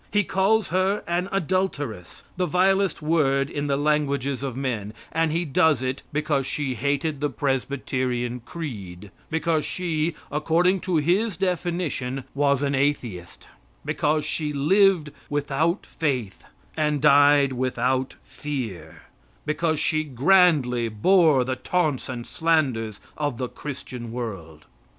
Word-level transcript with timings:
He 0.11 0.23
calls 0.23 0.69
her 0.69 1.03
an 1.05 1.29
adulteress 1.31 2.23
the 2.35 2.47
vilest 2.47 3.03
word 3.03 3.51
in 3.51 3.67
the 3.67 3.77
languages 3.77 4.41
of 4.41 4.57
men 4.57 4.95
and 5.11 5.31
he 5.31 5.45
does 5.45 5.83
it 5.83 6.01
because 6.11 6.47
she 6.47 6.73
hated 6.73 7.21
the 7.21 7.29
Presbyterian 7.29 8.39
creed, 8.39 9.11
because 9.29 9.63
she, 9.63 10.15
according 10.31 10.79
to 10.79 10.97
his 10.97 11.37
definition, 11.37 12.23
was 12.33 12.63
an 12.63 12.73
atheist, 12.73 13.45
because 13.85 14.25
she 14.25 14.51
lived 14.53 15.11
without 15.29 15.85
faith 15.85 16.45
and 16.75 16.99
died 16.99 17.53
without 17.53 18.15
fear, 18.23 19.03
because 19.45 19.79
she 19.79 20.03
grandly 20.03 20.89
bore 20.89 21.43
the 21.43 21.55
taunts 21.57 22.09
and 22.09 22.25
slanders 22.25 22.99
of 23.19 23.37
the 23.37 23.47
Christian 23.47 24.11
world. 24.11 24.65